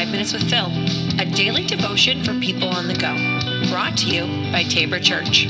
[0.00, 0.64] Five Minutes with Phil,
[1.20, 3.14] a daily devotion for people on the go.
[3.70, 5.46] Brought to you by Tabor Church.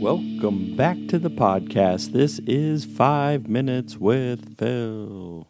[0.00, 2.12] Welcome back to the podcast.
[2.12, 5.48] This is Five Minutes with Phil.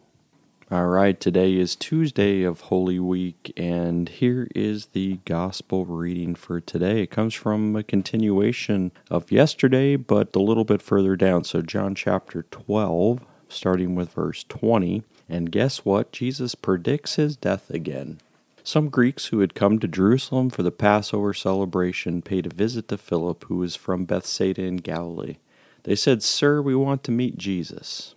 [0.71, 6.59] All right, today is Tuesday of Holy Week, and here is the gospel reading for
[6.59, 7.03] today.
[7.03, 11.43] It comes from a continuation of yesterday, but a little bit further down.
[11.43, 13.19] So, John chapter 12,
[13.49, 15.03] starting with verse 20.
[15.27, 16.11] And guess what?
[16.11, 18.19] Jesus predicts his death again.
[18.63, 22.97] Some Greeks who had come to Jerusalem for the Passover celebration paid a visit to
[22.97, 25.37] Philip, who was from Bethsaida in Galilee.
[25.83, 28.15] They said, Sir, we want to meet Jesus.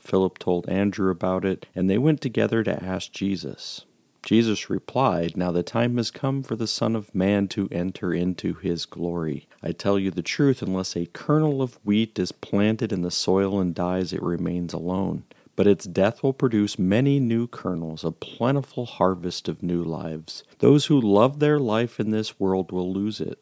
[0.00, 3.84] Philip told Andrew about it, and they went together to ask Jesus.
[4.22, 8.54] Jesus replied, Now the time has come for the Son of Man to enter into
[8.54, 9.48] his glory.
[9.62, 13.58] I tell you the truth, unless a kernel of wheat is planted in the soil
[13.58, 15.24] and dies, it remains alone.
[15.56, 20.44] But its death will produce many new kernels, a plentiful harvest of new lives.
[20.58, 23.38] Those who love their life in this world will lose it.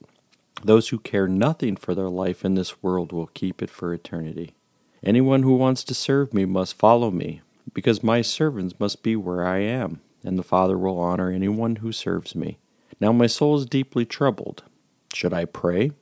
[0.65, 4.55] Those who care nothing for their life in this world will keep it for eternity.
[5.05, 9.47] Anyone who wants to serve me must follow me, because my servants must be where
[9.47, 12.59] I am and the Father will honor anyone who serves me.
[13.01, 14.65] Now my soul is deeply troubled.
[15.13, 15.93] Should I pray?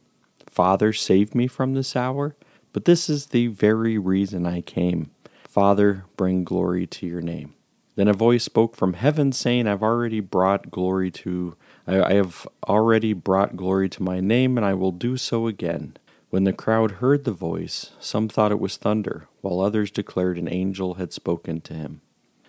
[0.49, 2.37] Father, save me from this hour?
[2.73, 5.11] But this is the very reason I came.
[5.49, 7.55] Father, bring glory to your name.
[7.95, 11.57] Then a voice spoke from heaven, saying, I've already brought glory to
[11.87, 15.97] I, have already brought glory to my name, and I will do so again.
[16.31, 20.49] When the crowd heard the voice, some thought it was thunder, while others declared an
[20.49, 22.01] angel had spoken to him.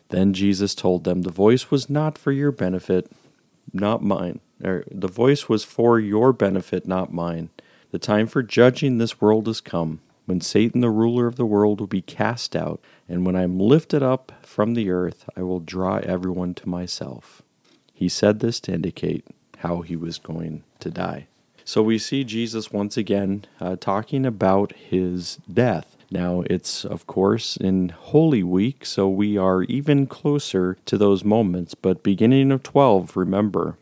[0.10, 3.12] Then Jesus told them, The voice was not for your benefit,
[3.74, 4.40] not mine.
[4.64, 7.50] Er, the voice was for your benefit, not mine.
[7.92, 11.80] The time for judging this world has come, when Satan, the ruler of the world,
[11.80, 15.62] will be cast out, and when I am lifted up from the earth, I will
[15.62, 17.42] draw everyone to myself.
[17.94, 19.26] He said this to indicate
[19.60, 21.28] how he was going to die.
[21.64, 25.97] So we see Jesus once again uh, talking about his death.
[26.10, 31.76] Now, it's of course in Holy Week, so we are even closer to those moments.
[31.76, 33.78] But beginning of 12, remember,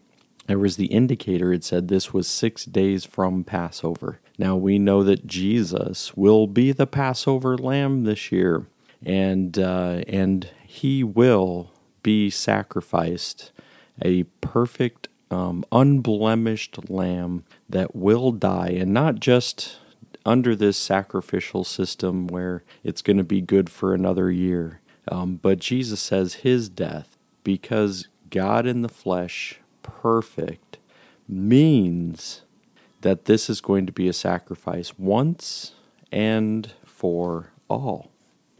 [0.47, 4.19] there was the indicator, it said this was six days from Passover.
[4.37, 8.65] Now we know that Jesus will be the Passover lamb this year,
[9.03, 11.71] and, uh, and he will
[12.03, 13.51] be sacrificed,
[14.03, 19.79] a perfect, um, unblemished lamb that will die, and not just
[20.25, 24.81] under this sacrificial system where it's going to be good for another year.
[25.07, 30.79] Um, but Jesus says his death, because God in the flesh, perfect,
[31.27, 32.41] means
[33.01, 35.73] that this is going to be a sacrifice once
[36.11, 38.09] and for all.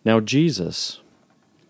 [0.04, 1.02] Now, Jesus,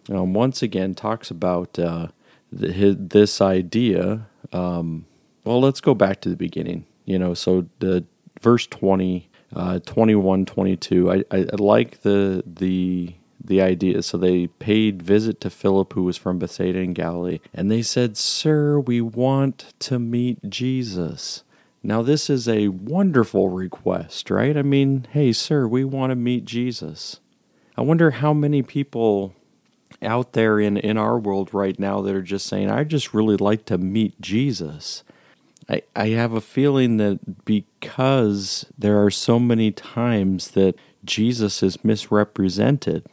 [0.09, 2.09] um, once again, talks about uh,
[2.51, 4.28] the, his, this idea.
[4.51, 5.05] Um,
[5.45, 6.85] well, let's go back to the beginning.
[7.05, 8.03] You know, so the
[8.41, 14.01] verse 20 uh, 21 22 I, I, I like the the the idea.
[14.01, 18.17] So they paid visit to philip who was from bethsaida in galilee and they said
[18.17, 21.44] sir we want to meet jesus.
[21.84, 24.57] Now this is a wonderful request right?
[24.57, 27.19] I mean hey sir we want to meet jesus.
[27.78, 29.35] I wonder how many people
[30.01, 33.38] out there in, in our world right now that are just saying i just really
[33.38, 35.03] like to meet jesus
[35.69, 41.83] I, I have a feeling that because there are so many times that Jesus is
[41.83, 43.05] misrepresented,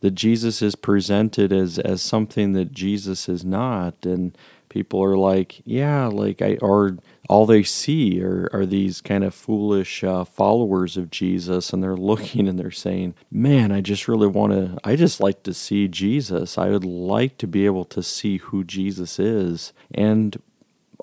[0.00, 4.36] that Jesus is presented as, as something that Jesus is not, and
[4.68, 6.98] people are like, yeah, like I, or
[7.28, 11.96] all they see are, are these kind of foolish uh, followers of Jesus, and they're
[11.96, 15.88] looking and they're saying, man, I just really want to, I just like to see
[15.88, 16.58] Jesus.
[16.58, 19.72] I would like to be able to see who Jesus is.
[19.94, 20.36] And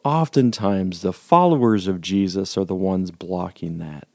[0.03, 4.07] oftentimes the followers of Jesus are the ones blocking that.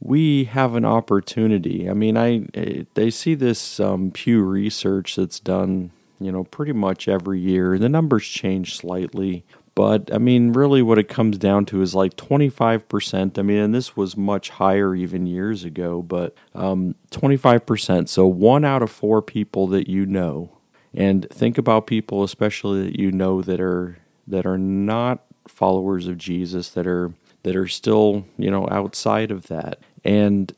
[0.00, 1.88] We have an opportunity.
[1.88, 2.46] I mean, I
[2.94, 7.78] they see this um, Pew research that's done, you know, pretty much every year.
[7.78, 9.44] The numbers change slightly,
[9.74, 13.38] but I mean, really, what it comes down to is like 25%.
[13.38, 18.08] I mean, and this was much higher even years ago, but um, 25%.
[18.08, 20.50] So one out of four people that you know,
[20.92, 23.99] and think about people, especially that you know that are
[24.30, 27.12] that are not followers of Jesus that are
[27.42, 29.78] that are still, you know, outside of that.
[30.04, 30.52] And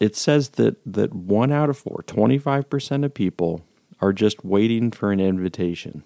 [0.00, 3.64] it says that that 1 out of 4, 25% of people
[4.00, 6.02] are just waiting for an invitation.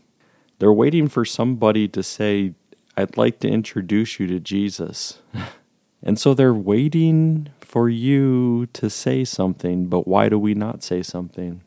[0.59, 2.55] They're waiting for somebody to say,
[2.97, 5.21] "I'd like to introduce you to Jesus."
[6.03, 11.03] and so they're waiting for you to say something, but why do we not say
[11.03, 11.63] something?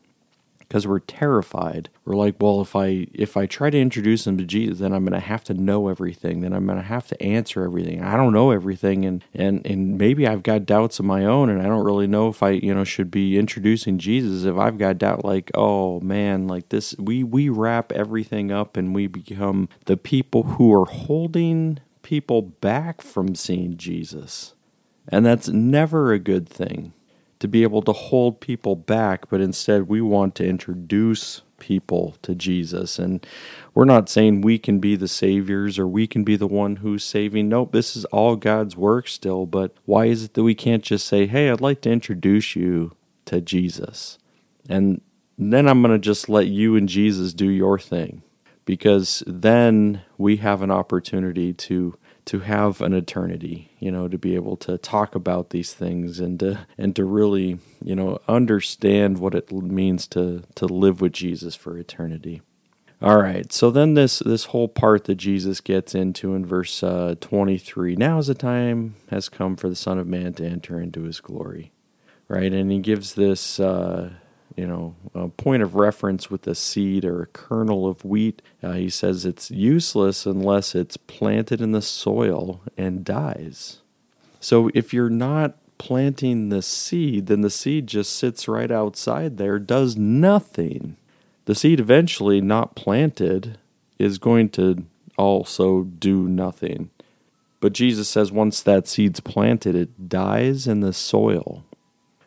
[0.72, 1.90] Because we're terrified.
[2.06, 5.04] We're like, well, if I if I try to introduce them to Jesus, then I'm
[5.04, 6.40] going to have to know everything.
[6.40, 8.02] Then I'm going to have to answer everything.
[8.02, 11.60] I don't know everything, and and and maybe I've got doubts of my own, and
[11.60, 14.44] I don't really know if I you know should be introducing Jesus.
[14.44, 18.94] If I've got doubt, like, oh man, like this, we we wrap everything up, and
[18.94, 24.54] we become the people who are holding people back from seeing Jesus,
[25.06, 26.94] and that's never a good thing
[27.42, 32.36] to be able to hold people back, but instead we want to introduce people to
[32.36, 33.00] Jesus.
[33.00, 33.26] And
[33.74, 37.02] we're not saying we can be the saviors or we can be the one who's
[37.02, 37.48] saving.
[37.48, 39.44] Nope, this is all God's work still.
[39.44, 42.92] But why is it that we can't just say, hey, I'd like to introduce you
[43.24, 44.18] to Jesus?
[44.68, 45.00] And
[45.36, 48.22] then I'm going to just let you and Jesus do your thing.
[48.64, 54.34] Because then we have an opportunity to to have an eternity, you know, to be
[54.34, 59.34] able to talk about these things and to and to really, you know, understand what
[59.34, 62.42] it means to to live with Jesus for eternity.
[63.02, 67.16] All right, so then this this whole part that Jesus gets into in verse uh,
[67.20, 67.96] 23.
[67.96, 71.20] Now is the time has come for the Son of Man to enter into His
[71.20, 71.72] glory,
[72.28, 72.52] right?
[72.52, 74.10] And he gives this uh,
[74.56, 78.42] you know, a point of reference with a seed or a kernel of wheat.
[78.62, 83.78] Uh, he says it's useless unless it's planted in the soil and dies.
[84.40, 89.58] So if you're not planting the seed, then the seed just sits right outside there,
[89.58, 90.96] does nothing.
[91.44, 93.58] The seed eventually, not planted,
[93.98, 94.84] is going to
[95.18, 96.90] also do nothing.
[97.60, 101.64] But Jesus says once that seed's planted, it dies in the soil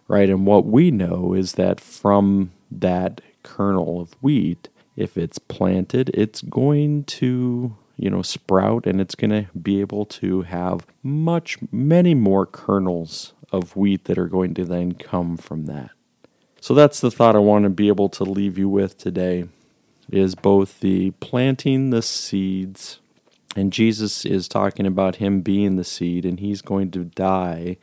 [0.07, 0.29] right?
[0.29, 6.41] And what we know is that from that kernel of wheat, if it's planted, it's
[6.41, 12.13] going to, you know, sprout and it's going to be able to have much, many
[12.13, 15.91] more kernels of wheat that are going to then come from that.
[16.59, 19.47] So that's the thought I want to be able to leave you with today
[20.11, 22.99] is both the planting the seeds
[23.55, 27.77] and Jesus is talking about him being the seed and he's going to die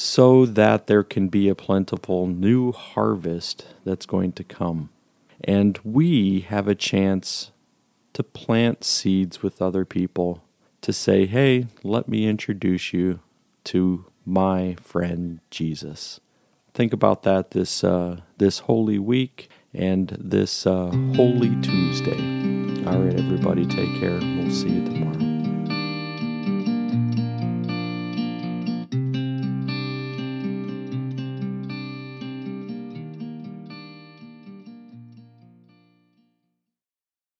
[0.00, 4.90] so that there can be a plentiful new harvest that's going to come.
[5.42, 7.50] And we have a chance
[8.12, 10.44] to plant seeds with other people
[10.82, 13.18] to say, hey, let me introduce you
[13.64, 16.20] to my friend Jesus.
[16.74, 22.86] Think about that this, uh, this Holy Week and this uh, Holy Tuesday.
[22.86, 24.20] All right, everybody, take care.
[24.20, 25.37] We'll see you tomorrow.